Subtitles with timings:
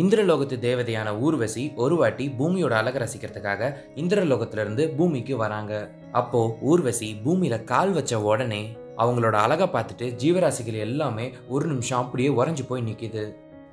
[0.00, 5.72] இந்திரலோகத்து தேவதையான ஊர்வசி ஒரு வாட்டி பூமியோட அழகை ரசிக்கிறதுக்காக இந்திரலோகத்திலிருந்து பூமிக்கு வராங்க.
[6.12, 8.62] அப்போ ஊர்வசி பூமியில கால் வச்ச உடனே
[8.96, 13.24] அவங்களோட அழகை பார்த்துட்டு ஜீவராசிகள் எல்லாமே ஒரு நிமிஷம் அப்படியே உறைஞ்சு போய் நிற்கிது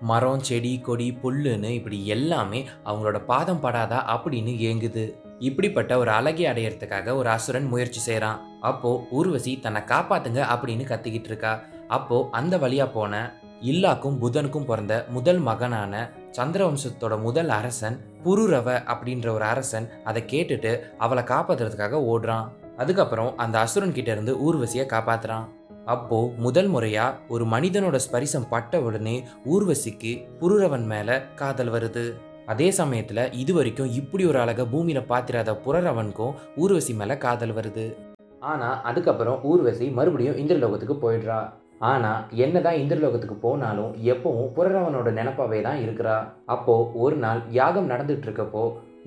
[0.01, 5.03] மரம் செடி கொடி புல்லுன்னு இப்படி எல்லாமே அவங்களோட பாதம் படாதா அப்படின்னு ஏங்குது.
[5.39, 11.53] இப்படிப்பட்ட ஒரு அழகை அடையிறதுக்காக ஒரு அசுரன் முயற்சி செய்கிறான் அப்போ ஊர்வசி தன்னை காப்பாத்துங்க அப்படின்னு கத்திக்கிட்டு இருக்கா.
[11.87, 13.13] அப்போ அந்த வழியா போன
[13.61, 21.23] இல்லாக்கும் புதனுக்கும் பிறந்த முதல் மகனான சந்திரவம்சத்தோட முதல் அரசன் புருரவ அப்படின்ற ஒரு அரசன் அதை கேட்டுட்டு அவளை
[21.23, 22.47] காப்பாத்துறதுக்காக ஓடுறான்.
[22.77, 25.45] அதுக்கப்புறம் அந்த அசுரன் கிட்ட இருந்து ஊர்வசியை காப்பாத்துறான்.
[25.85, 32.13] அப்போ முதல் முறையா ஒரு மனிதனோட ஸ்பரிசம் பட்ட உடனே ஊர்வசிக்கு புருரவன் மேல காதல் வருது.
[32.45, 37.95] அதே சமயத்துல இது வரைக்கும் இப்படி ஒரு அழக பூமியில பாத்திராத புரரவனுக்கும் ஊர்வசி மேல காதல் வருது.
[38.39, 41.41] ஆனா அதுக்கப்புறம் ஊர்வசி மறுபடியும் இந்திரலோகத்துக்கு போயிடுறா.
[41.89, 42.11] ஆனா
[42.43, 46.17] என்னதான் இந்திரலோகத்துக்கு போனாலும் எப்பவும் புரரவனோட நினப்பாவே தான் இருக்கிறா.
[46.45, 48.63] அப்போது ஒரு நாள் யாகம் நடந்துட்டு இருக்கப்போ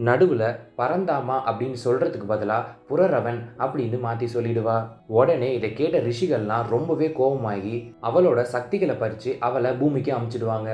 [0.08, 4.76] நடுவில் பரந்தாமா அப்படின்னு சொல்கிறதுக்கு பதிலாக புரரவன் அப்படின்னு மாற்றி சொல்லிடுவா.
[5.18, 7.76] உடனே இதை கேட்ட ரிஷிகள்லாம் ரொம்பவே கோபமாகி
[8.08, 10.70] அவளோட சக்திகளை பறித்து அவளை பூமிக்கு அமுச்சிடுவாங்க.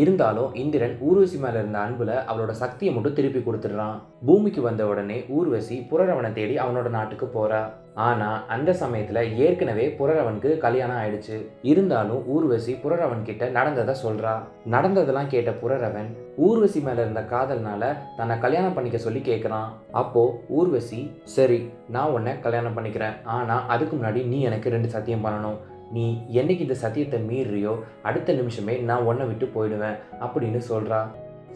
[0.00, 3.96] இருந்தாலும் இந்திரன் ஊர்வசி மேல இருந்த அன்புல அவளோட சக்தியை மட்டும் திருப்பி கொடுத்துடுறான்.
[4.26, 7.62] பூமிக்கு வந்த உடனே ஊர்வசி புரரவனை தேடி அவனோட நாட்டுக்கு போறா.
[8.06, 11.36] ஆனா அந்த சமயத்துல ஏற்கனவே புரரவனுக்கு கல்யாணம் ஆயிடுச்சு.
[11.70, 14.34] இருந்தாலும் ஊர்வசி புரரவன் கிட்ட நடந்ததை சொல்றா.
[14.74, 16.10] நடந்ததெல்லாம் கேட்ட புரரவன்
[16.46, 17.82] ஊர்வசி மேல இருந்த காதல்னால
[18.16, 19.70] தன்னை கல்யாணம் பண்ணிக்க சொல்லி கேட்குறான்
[20.02, 20.24] அப்போ
[20.58, 21.00] ஊர்வசி
[21.36, 21.60] சரி
[21.96, 23.16] நான் உன்னை கல்யாணம் பண்ணிக்கிறேன்.
[23.38, 25.58] ஆனா அதுக்கு முன்னாடி நீ எனக்கு ரெண்டு சத்தியம் பண்ணணும்.
[25.94, 26.04] நீ
[26.40, 27.74] என்னைக்கு இந்த சத்தியத்தை மீறியோ
[28.08, 31.00] அடுத்த நிமிஷமே நான் உன்னை விட்டு போயிடுவேன் அப்படின்னு சொல்கிறா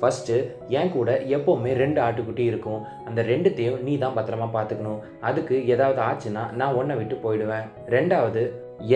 [0.01, 0.37] ஃபஸ்ட்டு
[0.79, 2.85] என் கூட எப்போவுமே ரெண்டு ஆட்டுக்குட்டி இருக்கும்.
[3.09, 5.03] அந்த ரெண்டுத்தையும் நீ தான் பத்திரமா பார்த்துக்கணும்.
[5.29, 7.67] அதுக்கு ஏதாவது ஆச்சுன்னா நான் உன்னை விட்டு போயிடுவேன்.
[7.95, 8.43] ரெண்டாவது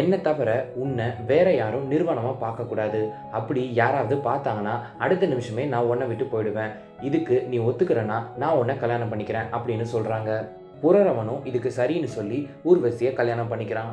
[0.00, 0.50] என்னை தவிர
[0.82, 3.02] உன்னை வேற யாரும் நிர்வாணமாக பார்க்கக்கூடாது.
[3.38, 6.72] அப்படி யாராவது பார்த்தாங்கன்னா அடுத்த நிமிஷமே நான் உன்னை விட்டு போயிடுவேன்.
[7.10, 10.40] இதுக்கு நீ ஒத்துக்கிறேன்னா நான் உன்னை கல்யாணம் பண்ணிக்கிறேன் அப்படின்னு சொல்கிறாங்க
[10.82, 12.40] புரரவனும் இதுக்கு சரின்னு சொல்லி
[12.70, 13.92] ஊர்வசியை கல்யாணம் பண்ணிக்கிறான்.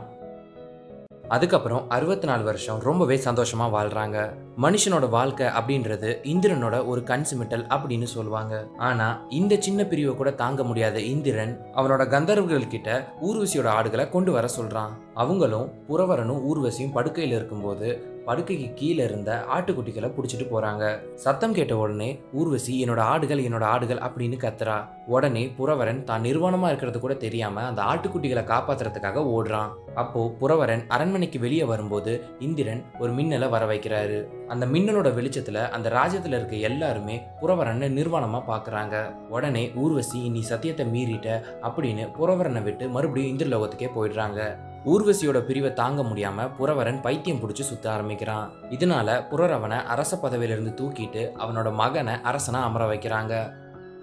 [1.31, 4.17] அதுக்கப்புறம் அறுபத்தி நாலு வருஷம் ரொம்பவே சந்தோஷமா வாழ்றாங்க.
[4.61, 8.67] மனுஷனோட வாழ்க்கை அப்படின்றது இந்திரனோட ஒரு கன்சிமிட்டல் அப்படின்னு சொல்லுவாங்க.
[8.77, 14.47] ஆனா இந்த சின்ன பிரிவை கூட தாங்க முடியாத இந்திரன் அவனோட கந்தர்வர்கள் கிட்ட ஊர்வசியோட ஆடுகளை கொண்டு வர
[14.59, 14.93] சொல்றான்.
[15.13, 20.83] அவங்களும் புறவரனும் ஊர்வசியும் படுக்கையில் இருக்கும்போது படுக்கைக்கு கீழே இருந்த ஆட்டுக்குட்டிகளை பிடிச்சிட்டு போறாங்க.
[21.15, 24.77] சத்தம் கேட்ட உடனே ஊர்வசி என்னோட ஆடுகள் என்னோட ஆடுகள் அப்படின்னு கத்துறா.
[25.05, 29.71] உடனே புறவரன் தான் நிர்வாணமா இருக்கிறது கூட தெரியாம அந்த ஆட்டுக்குட்டிகளை காப்பாத்துறதுக்காக ஓடுறான்.
[29.95, 34.19] அப்போ புறவரன் அரண்மனைக்கு வெளியே வரும்போது இந்திரன் ஒரு மின்னலை வர வைக்கிறாரு.
[34.47, 38.95] அந்த மின்னலோட வெளிச்சத்துல அந்த ராஜ்யத்துல இருக்க எல்லாருமே புறவரனை நிர்வாணமா பாக்குறாங்க.
[39.29, 41.29] உடனே ஊர்வசி நீ சத்தியத்தை மீறிட்ட
[41.61, 44.41] அப்படின்னு புறவரனை விட்டு மறுபடியும் இந்திரலோகத்துக்கே போயிடுறாங்க.
[44.85, 48.51] ஊர்வசியோட பிரிவை தாங்க முடியாம புறவரன் பைத்தியம் பிடிச்சி சுத்த ஆரம்பிக்கிறான்.
[48.69, 53.53] இதனால புறரவனை அரச பதவியிலிருந்து தூக்கிட்டு அவனோட மகனை அரசனா அமர வைக்கிறாங்க.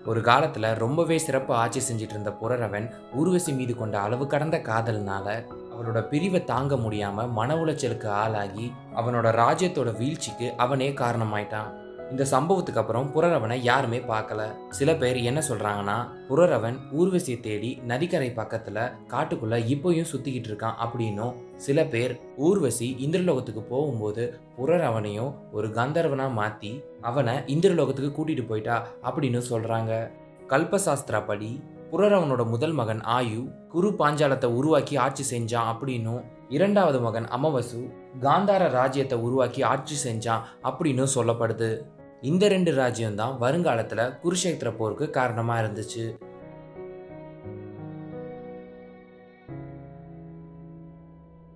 [0.07, 6.01] ஒரு காலத்துல ரொம்பவே சிறப்பு ஆட்சி செஞ்சிட்டு இருந்த புறரவன் ஊர்வசி மீது கொண்ட அளவு கடந்த காதல்னால அவனோட
[6.03, 11.87] பிரிவை தாங்க முடியாம மன உளைச்சலுக்கு ஆளாகி அவனோட ராஜ்யத்தோட வீழ்ச்சிக்கு அவனே காரணமாயிட்டான்.
[12.11, 14.43] இந்த சம்பவத்துக்கு அப்புறம் புரரவனை யாருமே பார்க்கல.
[14.69, 15.97] சில பேர் என்ன சொல்றாங்கன்னா
[16.29, 24.25] புரரவன் ஊர்வசியை தேடி நதிக்கரை பக்கத்துல காட்டுக்குள்ள இப்போயும் சுத்திக்கிட்டு இருக்கான் அப்படின்னும் சில பேர் ஊர்வசி இந்திரலோகத்துக்கு போகும்போது
[24.57, 29.93] புரரவனையும் ஒரு கந்தர்வனா மாத்தி அவனை இந்திரலோகத்துக்கு கூட்டிட்டு போயிட்டா அப்படின்னு சொல்றாங்க.
[30.49, 31.51] கல்பசாஸ்திரப்படி
[31.93, 37.81] புரரவனோட முதல் மகன் ஆயு குரு பாஞ்சாலத்தை உருவாக்கி ஆட்சி செஞ்சான் அப்படின்னும் இரண்டாவது மகன் அமவசு
[38.21, 41.71] காந்தார ராஜ்யத்தை உருவாக்கி ஆட்சி செஞ்சான் அப்படின்னு சொல்லப்படுது.
[42.21, 46.19] இந்த ரெண்டு ராஜ்யம் தான் வருங்காலத்தில் குருஷேத்திர போருக்கு காரணமாக இருந்துச்சு.